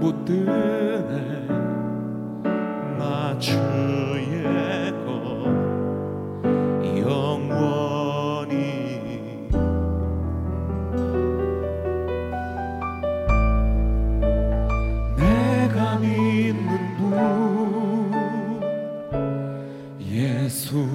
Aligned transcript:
못 0.00 0.24
드네. 0.24 1.46
나 2.98 3.36
주의 3.38 4.92
것 5.04 5.44
영원히. 6.98 8.58
내가 15.16 15.98
믿는 15.98 16.96
분 16.96 17.08
예수. 20.00 20.86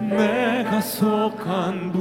내가 0.00 0.80
속한 0.80 1.92
분 1.92 1.98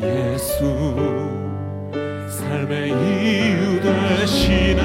예수. 0.00 1.17
삶의 2.68 2.88
이유 2.90 3.80
되시네. 3.80 4.82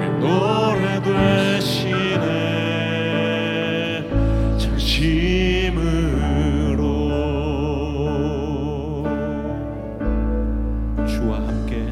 내 0.00 0.08
노래 0.18 1.00
되시네. 1.00 2.24
진심으로. 4.58 6.02
주와 11.06 11.36
함께. 11.38 11.86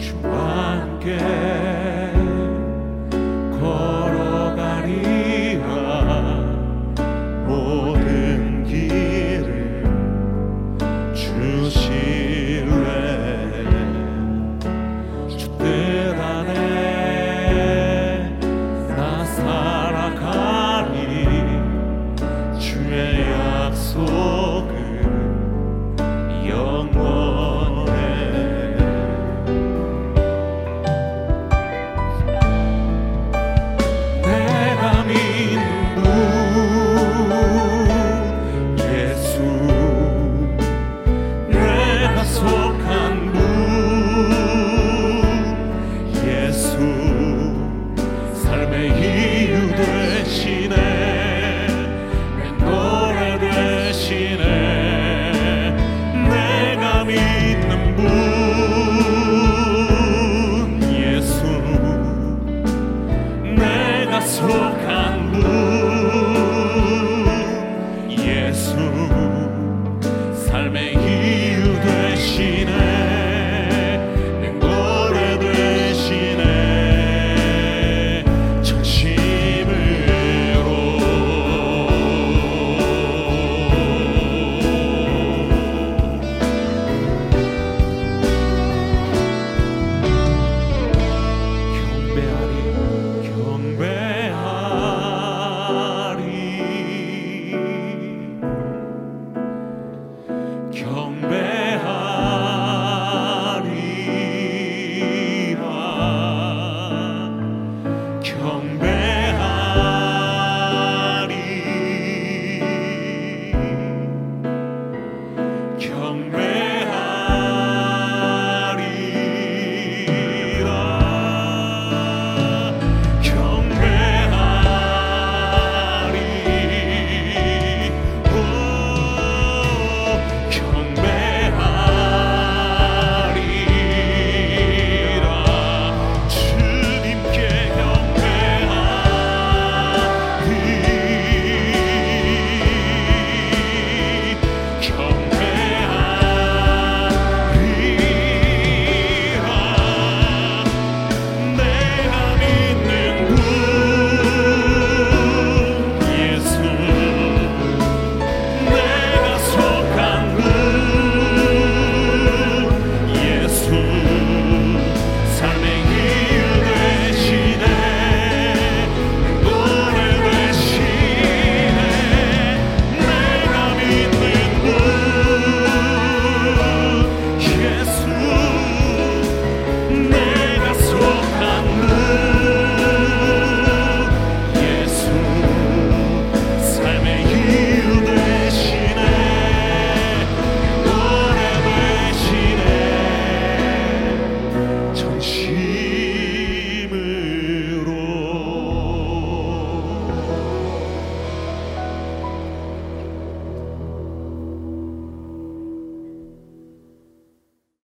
주와 0.00 0.32
함께. 0.80 1.53
watching 54.14 54.43